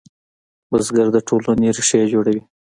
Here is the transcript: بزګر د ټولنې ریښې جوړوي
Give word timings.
بزګر 0.69 1.07
د 1.13 1.17
ټولنې 1.27 1.69
ریښې 1.77 2.01
جوړوي 2.13 2.41